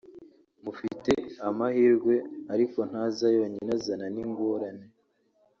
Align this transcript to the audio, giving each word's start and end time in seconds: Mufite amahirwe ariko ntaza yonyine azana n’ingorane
Mufite 0.63 1.11
amahirwe 1.47 2.15
ariko 2.53 2.79
ntaza 2.89 3.27
yonyine 3.37 3.69
azana 3.77 4.07
n’ingorane 4.13 4.87